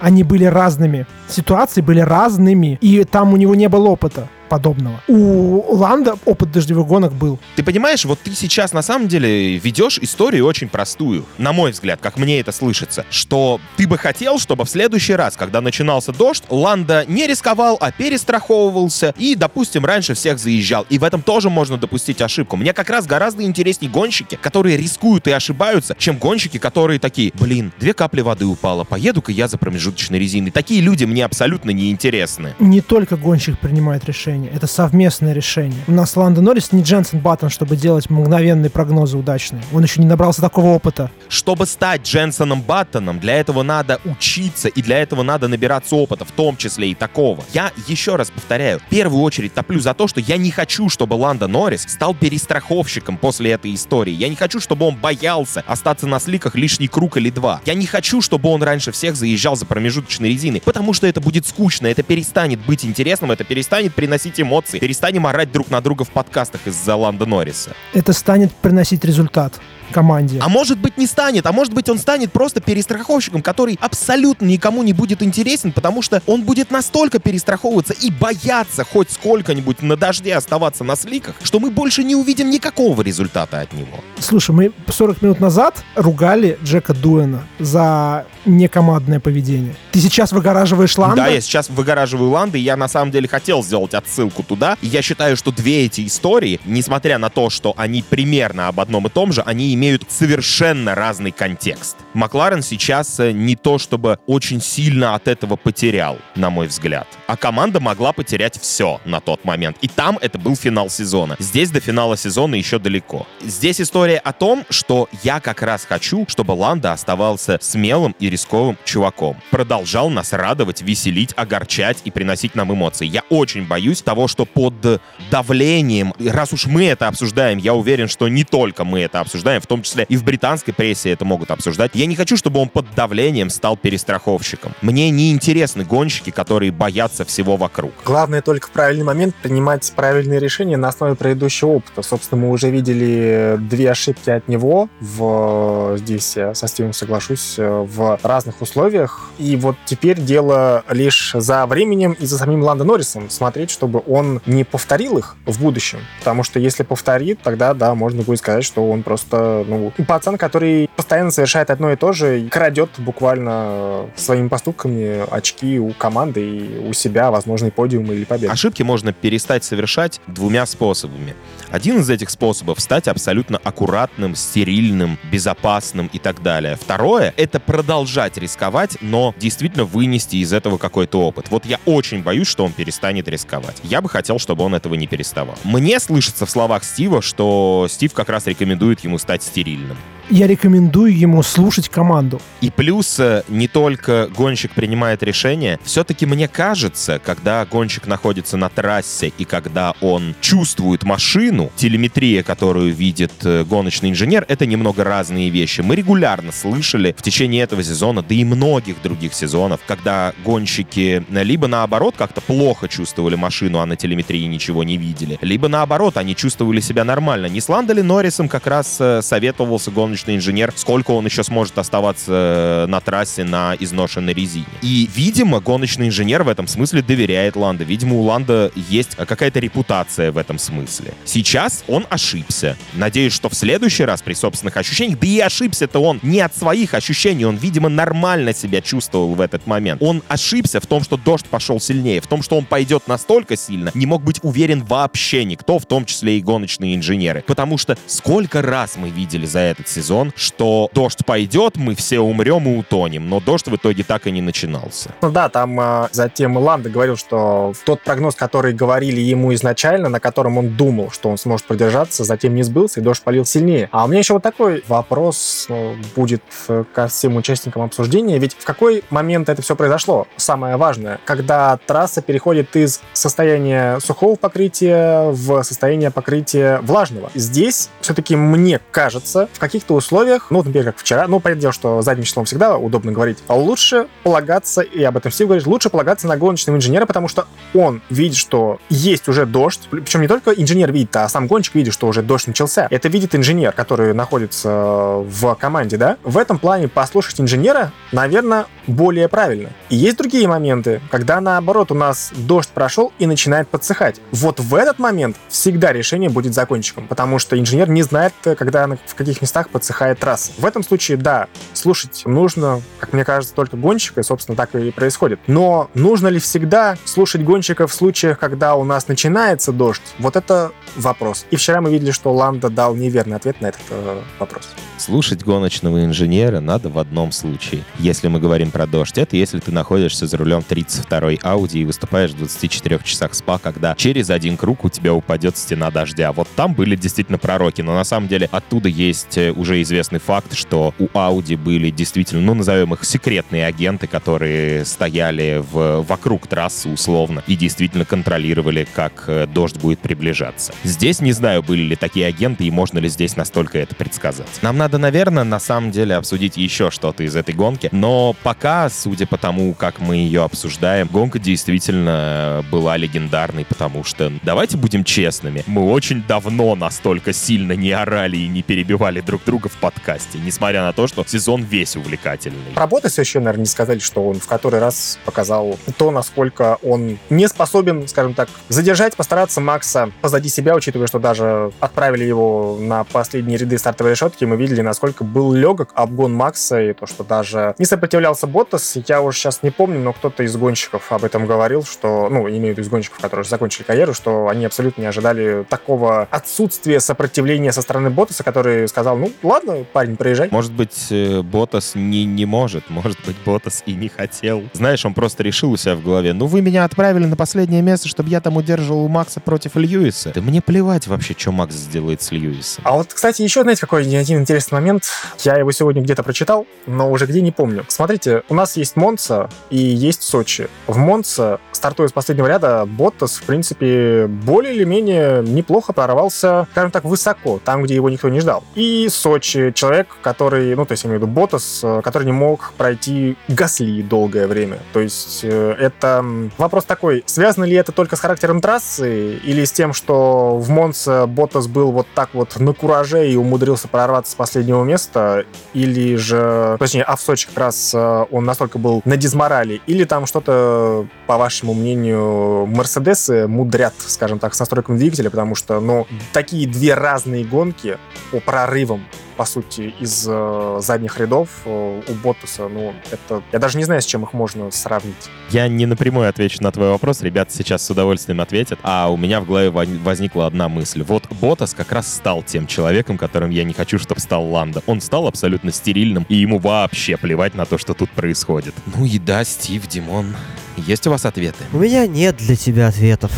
[0.00, 1.06] Они были разными.
[1.28, 2.78] Ситуации были разными.
[2.80, 5.00] И там у него не было опыта подобного.
[5.06, 7.38] У Ланда опыт дождевых гонок был.
[7.56, 12.00] Ты понимаешь, вот ты сейчас на самом деле ведешь историю очень простую, на мой взгляд,
[12.02, 16.42] как мне это слышится, что ты бы хотел, чтобы в следующий раз, когда начинался дождь,
[16.50, 20.84] Ланда не рисковал, а перестраховывался и, допустим, раньше всех заезжал.
[20.90, 22.56] И в этом тоже можно допустить ошибку.
[22.56, 27.72] Мне как раз гораздо интереснее гонщики, которые рискуют и ошибаются, чем гонщики, которые такие, блин,
[27.78, 30.50] две капли воды упало, поеду-ка я за промежуточной резиной.
[30.50, 32.54] Такие люди мне абсолютно не интересны.
[32.58, 34.04] Не только гонщик принимает
[34.40, 35.78] решение, это совместное решение.
[35.86, 39.62] У нас Ланда Норрис не Дженсен Баттон, чтобы делать мгновенные прогнозы удачные.
[39.72, 41.10] Он еще не набрался такого опыта.
[41.28, 46.32] Чтобы стать Дженсоном Баттоном, для этого надо учиться, и для этого надо набираться опыта, в
[46.32, 47.44] том числе и такого.
[47.52, 51.14] Я еще раз повторяю, в первую очередь топлю за то, что я не хочу, чтобы
[51.14, 54.12] Ланда Норрис стал перестраховщиком после этой истории.
[54.12, 57.60] Я не хочу, чтобы он боялся остаться на сликах лишний круг или два.
[57.66, 61.46] Я не хочу, чтобы он раньше всех заезжал за промежуточной резиной, потому что это будет
[61.46, 66.10] скучно, это перестанет быть интересным, это перестанет приносить эмоции, перестанем орать друг на друга в
[66.10, 67.70] подкастах из-за Ланда Норриса.
[67.94, 70.38] Это станет приносить результат команде.
[70.40, 74.82] А может быть не станет, а может быть он станет просто перестраховщиком, который абсолютно никому
[74.82, 80.34] не будет интересен, потому что он будет настолько перестраховываться и бояться хоть сколько-нибудь на дожде
[80.34, 83.98] оставаться на сликах, что мы больше не увидим никакого результата от него.
[84.18, 89.74] Слушай, мы 40 минут назад ругали Джека Дуэна за некомандное поведение.
[89.92, 91.16] Ты сейчас выгораживаешь Ланда?
[91.16, 94.86] Да, я сейчас выгораживаю Ланды, и я на самом деле хотел сделать отсылку туда, и
[94.86, 99.10] я считаю, что две эти истории, несмотря на то, что они примерно об одном и
[99.10, 101.96] том же, они имеют совершенно разный контекст.
[102.14, 107.06] Макларен сейчас э, не то чтобы очень сильно от этого потерял, на мой взгляд.
[107.26, 109.76] А команда могла потерять все на тот момент.
[109.80, 111.36] И там это был финал сезона.
[111.38, 113.26] Здесь до финала сезона еще далеко.
[113.40, 118.76] Здесь история о том, что я как раз хочу, чтобы Ланда оставался смелым и рисковым
[118.84, 119.36] чуваком.
[119.50, 123.06] Продолжал нас радовать, веселить, огорчать и приносить нам эмоции.
[123.06, 128.28] Я очень боюсь того, что под давлением, раз уж мы это обсуждаем, я уверен, что
[128.28, 131.92] не только мы это обсуждаем, в том числе и в британской прессе это могут обсуждать,
[131.94, 134.72] я не хочу, чтобы он под давлением стал перестраховщиком.
[134.82, 137.92] Мне не интересны гонщики, которые боятся всего вокруг.
[138.04, 142.02] Главное только в правильный момент принимать правильные решения на основе предыдущего опыта.
[142.02, 148.18] Собственно, мы уже видели две ошибки от него в здесь я со Стивом соглашусь в
[148.22, 149.30] разных условиях.
[149.38, 154.40] И вот теперь дело лишь за временем и за самим Ландо Норрисом смотреть, чтобы он
[154.46, 156.00] не повторил их в будущем.
[156.18, 160.88] Потому что если повторит, тогда, да, можно будет сказать, что он просто, ну, пацан, который
[160.96, 166.92] постоянно совершает одно и то же, крадет буквально своими поступками очки у команды и у
[166.92, 168.52] себя, возможно, подиум или победу.
[168.52, 171.34] Ошибки можно перестать совершать двумя способами.
[171.70, 176.76] Один из этих способов— стать абсолютно аккуратным, стерильным, безопасным и так далее.
[176.80, 181.46] Второе— это продолжать рисковать, но действительно вынести из этого какой-то опыт.
[181.50, 183.76] Вот я очень боюсь, что он перестанет рисковать.
[183.82, 185.54] Я бы хотел, чтобы он этого не переставал.
[185.64, 189.96] Мне слышится в словах Стива, что Стив как раз рекомендует ему стать стерильным
[190.30, 192.40] я рекомендую ему слушать команду.
[192.60, 198.68] И плюс э, не только гонщик принимает решение, все-таки мне кажется, когда гонщик находится на
[198.68, 205.50] трассе и когда он чувствует машину, телеметрия, которую видит э, гоночный инженер, это немного разные
[205.50, 205.80] вещи.
[205.80, 211.42] Мы регулярно слышали в течение этого сезона, да и многих других сезонов, когда гонщики э,
[211.42, 216.36] либо наоборот как-то плохо чувствовали машину, а на телеметрии ничего не видели, либо наоборот они
[216.36, 217.46] чувствовали себя нормально.
[217.46, 222.84] Не с Ландали Норрисом как раз советовался гоночный гоночный инженер, сколько он еще сможет оставаться
[222.84, 224.66] э, на трассе на изношенной резине.
[224.82, 227.84] И, видимо, гоночный инженер в этом смысле доверяет Ланда.
[227.84, 231.14] Видимо, у Ланда есть какая-то репутация в этом смысле.
[231.24, 232.76] Сейчас он ошибся.
[232.94, 236.94] Надеюсь, что в следующий раз при собственных ощущениях, да и ошибся-то он не от своих
[236.94, 240.02] ощущений, он, видимо, нормально себя чувствовал в этот момент.
[240.02, 243.90] Он ошибся в том, что дождь пошел сильнее, в том, что он пойдет настолько сильно,
[243.94, 247.42] не мог быть уверен вообще никто, в том числе и гоночные инженеры.
[247.46, 252.20] Потому что сколько раз мы видели за этот сезон сезон, что дождь пойдет, мы все
[252.20, 253.28] умрем и утонем.
[253.28, 255.10] Но дождь в итоге так и не начинался.
[255.20, 260.20] Ну да, там э, затем Ланда говорил, что тот прогноз, который говорили ему изначально, на
[260.20, 263.88] котором он думал, что он сможет продержаться, затем не сбылся, и дождь полил сильнее.
[263.92, 268.38] А у меня еще вот такой вопрос э, будет э, ко всем участникам обсуждения.
[268.38, 270.26] Ведь в какой момент это все произошло?
[270.36, 277.30] Самое важное, когда трасса переходит из состояния сухого покрытия в состояние покрытия влажного.
[277.34, 282.02] Здесь все-таки мне кажется, в каких-то условиях, ну, например, как вчера, ну, понятное дело, что
[282.02, 286.26] задним числом всегда удобно говорить, а лучше полагаться, и об этом все говорит, лучше полагаться
[286.26, 290.92] на гоночного инженера, потому что он видит, что есть уже дождь, причем не только инженер
[290.92, 292.86] видит, а сам гонщик видит, что уже дождь начался.
[292.90, 296.16] Это видит инженер, который находится в команде, да?
[296.22, 299.70] В этом плане послушать инженера, наверное, более правильно.
[299.88, 304.20] И есть другие моменты, когда наоборот у нас дождь прошел и начинает подсыхать.
[304.32, 309.14] Вот в этот момент всегда решение будет закончиком, потому что инженер не знает, когда в
[309.14, 310.52] каких местах подсыхает трасса.
[310.58, 314.90] В этом случае, да, слушать нужно, как мне кажется, только гонщика, и, собственно, так и
[314.90, 315.40] происходит.
[315.46, 320.02] Но нужно ли всегда слушать гонщика в случаях, когда у нас начинается дождь?
[320.18, 321.46] Вот это вопрос.
[321.50, 324.68] И вчера мы видели, что Ланда дал неверный ответ на этот э, вопрос.
[324.98, 327.82] Слушать гоночного инженера надо в одном случае.
[327.98, 332.32] Если мы говорим про дождь, это если ты находишься за рулем 32-й Audi и выступаешь
[332.32, 336.32] в 24 часах спа, когда через один круг у тебя упадет стена дождя.
[336.32, 340.54] Вот там были действительно пророки, но на самом деле оттуда есть э, уже известный факт,
[340.54, 346.88] что у Audi были действительно, ну, назовем их секретные агенты, которые стояли в, вокруг трассы
[346.88, 350.74] условно и действительно контролировали, как э, дождь будет приближаться.
[350.84, 354.48] Здесь не знаю, были ли такие агенты и можно ли здесь настолько это предсказать.
[354.62, 357.88] Нам надо надо, наверное, на самом деле обсудить еще что-то из этой гонки.
[357.92, 364.32] Но пока, судя по тому, как мы ее обсуждаем, гонка действительно была легендарной, потому что,
[364.42, 369.59] давайте будем честными, мы очень давно настолько сильно не орали и не перебивали друг друга
[369.68, 372.72] в подкасте, несмотря на то, что сезон весь увлекательный.
[372.74, 377.18] Про Ботаса еще, наверное, не сказали, что он в который раз показал то, насколько он
[377.28, 383.04] не способен, скажем так, задержать, постараться Макса позади себя, учитывая, что даже отправили его на
[383.04, 387.74] последние ряды стартовой решетки, мы видели, насколько был легок обгон Макса, и то, что даже
[387.78, 388.96] не сопротивлялся Боттас.
[389.06, 392.74] Я уже сейчас не помню, но кто-то из гонщиков об этом говорил, что, ну, имею
[392.74, 397.00] в виду из гонщиков, которые уже закончили карьеру, что они абсолютно не ожидали такого отсутствия
[397.00, 400.48] сопротивления со стороны Боттаса, который сказал, ну, ладно, парень, приезжай.
[400.50, 404.62] Может быть, э, Ботас не, не может, может быть, Ботас и не хотел.
[404.72, 408.08] Знаешь, он просто решил у себя в голове, ну вы меня отправили на последнее место,
[408.08, 410.32] чтобы я там удерживал Макса против Льюиса.
[410.34, 412.84] Да мне плевать вообще, что Макс сделает с Льюисом.
[412.86, 415.04] А вот, кстати, еще, знаете, какой один интересный момент.
[415.40, 417.84] Я его сегодня где-то прочитал, но уже где не помню.
[417.88, 420.68] Смотрите, у нас есть Монца и есть Сочи.
[420.86, 426.90] В Монце, стартуя с последнего ряда, Боттас, в принципе, более или менее неплохо прорвался, скажем
[426.90, 428.62] так, высоко, там, где его никто не ждал.
[428.74, 432.32] И Сочи, человек, который, ну, то есть, я имею в виду Боттас, э, который не
[432.32, 434.78] мог пройти Гасли долгое время.
[434.92, 436.24] То есть, э, это
[436.58, 441.26] вопрос такой, связано ли это только с характером трассы или с тем, что в Монце
[441.26, 446.76] Боттас был вот так вот на кураже и умудрился прорваться с последнего места, или же,
[446.78, 451.06] точнее, а в Сочи как раз э, он настолько был на дизморали, или там что-то,
[451.26, 456.94] по вашему мнению, Мерседесы мудрят, скажем так, с настройками двигателя, потому что, ну, такие две
[456.94, 457.98] разные гонки
[458.30, 459.04] по прорывам
[459.36, 463.42] по сути, из э, задних рядов э, у Боттаса, ну, это...
[463.52, 465.30] Я даже не знаю, с чем их можно сравнить.
[465.50, 469.40] Я не напрямую отвечу на твой вопрос, ребята сейчас с удовольствием ответят, а у меня
[469.40, 471.02] в голове возникла одна мысль.
[471.02, 474.82] Вот Ботас как раз стал тем человеком, которым я не хочу, чтобы стал Ланда.
[474.86, 478.74] Он стал абсолютно стерильным, и ему вообще плевать на то, что тут происходит.
[478.94, 480.36] Ну и да, Стив, Димон,
[480.76, 481.64] есть у вас ответы?
[481.72, 483.32] У меня нет для тебя ответов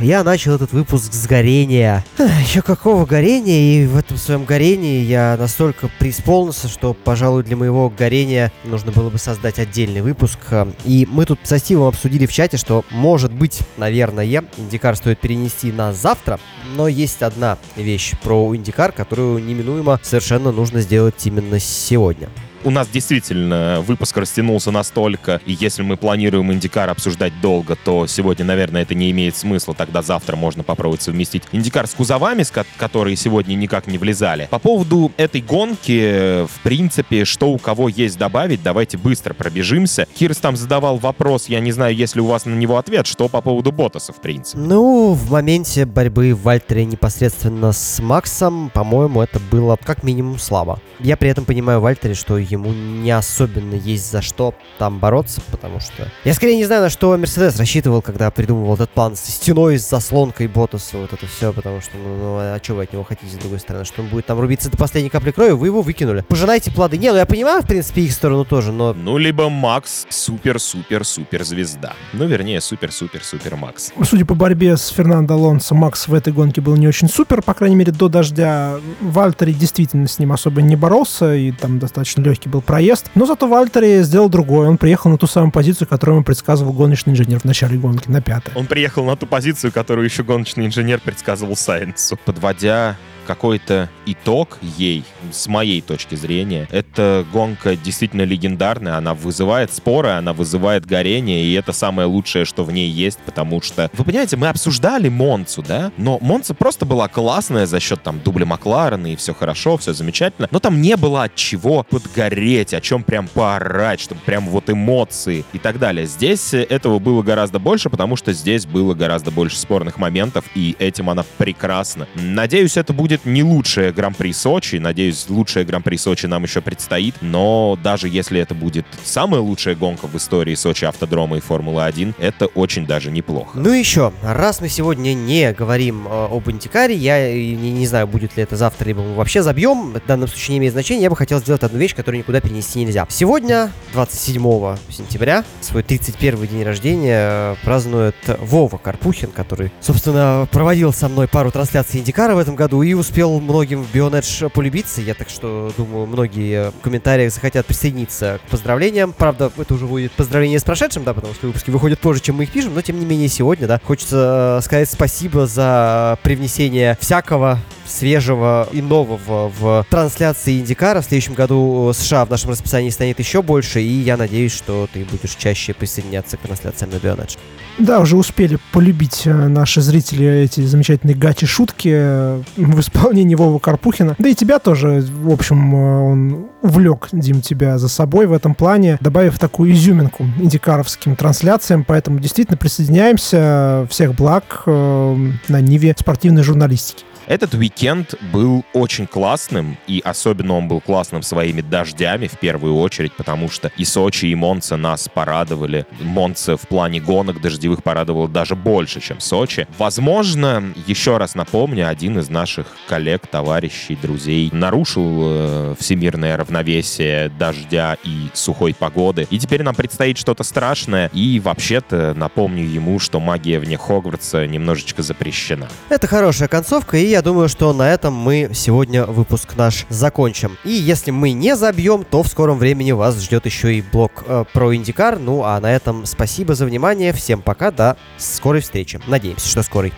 [0.00, 2.04] я начал этот выпуск с горения.
[2.18, 7.88] Еще какого горения, и в этом своем горении я настолько преисполнился, что, пожалуй, для моего
[7.90, 10.38] горения нужно было бы создать отдельный выпуск.
[10.84, 15.72] И мы тут со Стивом обсудили в чате, что, может быть, наверное, Индикар стоит перенести
[15.72, 16.38] на завтра,
[16.74, 22.28] но есть одна вещь про Индикар, которую неминуемо совершенно нужно сделать именно сегодня
[22.64, 28.44] у нас действительно выпуск растянулся настолько, и если мы планируем Индикар обсуждать долго, то сегодня,
[28.44, 29.74] наверное, это не имеет смысла.
[29.74, 32.44] Тогда завтра можно попробовать совместить Индикар с кузовами,
[32.76, 34.48] которые сегодня никак не влезали.
[34.50, 40.06] По поводу этой гонки, в принципе, что у кого есть добавить, давайте быстро пробежимся.
[40.14, 43.28] Кирс там задавал вопрос, я не знаю, есть ли у вас на него ответ, что
[43.28, 44.58] по поводу Ботаса, в принципе.
[44.58, 50.80] Ну, в моменте борьбы в Вальтере непосредственно с Максом, по-моему, это было как минимум слабо.
[51.00, 55.80] Я при этом понимаю Вальтере, что ему не особенно есть за что там бороться, потому
[55.80, 56.10] что...
[56.24, 59.88] Я скорее не знаю, на что Мерседес рассчитывал, когда придумывал этот план с стеной, с
[59.88, 63.32] заслонкой Ботаса, вот это все, потому что, ну, ну а что вы от него хотите,
[63.32, 66.24] с другой стороны, что он будет там рубиться до последней капли крови, вы его выкинули.
[66.28, 66.98] Пожинайте плоды.
[66.98, 68.92] Не, ну я понимаю, в принципе, их сторону тоже, но...
[68.94, 71.94] Ну, либо Макс супер-супер-супер звезда.
[72.12, 73.92] Ну, вернее, супер-супер-супер Макс.
[74.04, 77.54] Судя по борьбе с Фернандо Алонсо, Макс в этой гонке был не очень супер, по
[77.54, 78.78] крайней мере, до дождя.
[79.00, 83.10] Вальтери действительно с ним особо не боролся, и там достаточно легкий был проезд.
[83.14, 84.68] Но зато Вальтери сделал другое.
[84.68, 88.20] Он приехал на ту самую позицию, которую ему предсказывал гоночный инженер в начале гонки, на
[88.20, 88.54] пятое.
[88.54, 92.18] Он приехал на ту позицию, которую еще гоночный инженер предсказывал Сайенсу.
[92.24, 96.68] Подводя какой-то итог ей, с моей точки зрения.
[96.70, 102.64] Эта гонка действительно легендарная, она вызывает споры, она вызывает горение, и это самое лучшее, что
[102.64, 107.08] в ней есть, потому что, вы понимаете, мы обсуждали Монцу, да, но Монца просто была
[107.08, 111.24] классная за счет там дубля Макларена, и все хорошо, все замечательно, но там не было
[111.24, 116.06] от чего подгореть, о чем прям поорать, чтобы прям вот эмоции и так далее.
[116.06, 121.10] Здесь этого было гораздо больше, потому что здесь было гораздо больше спорных моментов, и этим
[121.10, 122.06] она прекрасна.
[122.14, 124.76] Надеюсь, это будет будет не лучшее Гран-при Сочи.
[124.76, 127.14] Надеюсь, лучшее Гран-при Сочи нам еще предстоит.
[127.20, 132.46] Но даже если это будет самая лучшая гонка в истории Сочи автодрома и Формулы-1, это
[132.46, 133.58] очень даже неплохо.
[133.58, 138.36] Ну еще, раз мы сегодня не говорим э, об Антикаре, я не, не знаю, будет
[138.36, 141.16] ли это завтра, либо мы вообще забьем, в данном случае не имеет значения, я бы
[141.16, 143.06] хотел сделать одну вещь, которую никуда перенести нельзя.
[143.08, 151.08] Сегодня, 27 сентября, свой 31 день рождения э, празднует Вова Карпухин, который, собственно, проводил со
[151.08, 155.00] мной пару трансляций Индикара в этом году и успел многим в Bionedge полюбиться.
[155.00, 159.12] Я так что думаю, многие в комментариях захотят присоединиться к поздравлениям.
[159.12, 162.44] Правда, это уже будет поздравление с прошедшим, да, потому что выпуски выходят позже, чем мы
[162.44, 167.60] их пишем, но тем не менее сегодня, да, хочется э, сказать спасибо за привнесение всякого
[167.86, 171.00] свежего и нового в трансляции Индикара.
[171.00, 175.04] В следующем году США в нашем расписании станет еще больше, и я надеюсь, что ты
[175.04, 177.38] будешь чаще присоединяться к трансляциям на Bionedge.
[177.78, 182.42] Да, уже успели полюбить э, наши зрители эти замечательные гачи-шутки.
[182.56, 184.14] Вы исполнении Вовы Карпухина.
[184.18, 188.54] Да и тебя тоже, в общем, э, он увлек, Дим, тебя за собой в этом
[188.54, 191.84] плане, добавив такую изюминку индикаровским трансляциям.
[191.84, 193.86] Поэтому действительно присоединяемся.
[193.90, 195.16] Всех благ э,
[195.48, 197.04] на Ниве спортивной журналистики.
[197.26, 203.12] Этот уикенд был очень классным, и особенно он был классным своими дождями в первую очередь,
[203.14, 205.86] потому что и Сочи, и Монца нас порадовали.
[206.00, 209.66] Монца в плане гонок дождевых порадовал даже больше, чем Сочи.
[209.76, 217.96] Возможно, еще раз напомню, один из наших коллег, товарищей, друзей нарушил э, всемирное равновесие дождя
[218.04, 219.26] и сухой погоды.
[219.30, 225.02] И теперь нам предстоит что-то страшное, и вообще-то напомню ему, что магия вне Хогвартса немножечко
[225.02, 225.68] запрещена.
[225.88, 230.58] Это хорошая концовка, и я думаю, что на этом мы сегодня выпуск наш закончим.
[230.64, 234.44] И если мы не забьем, то в скором времени вас ждет еще и блог э,
[234.52, 235.18] про Индикар.
[235.18, 237.14] Ну а на этом спасибо за внимание.
[237.14, 239.00] Всем пока, до скорой встречи.
[239.06, 239.94] Надеемся, что скорой.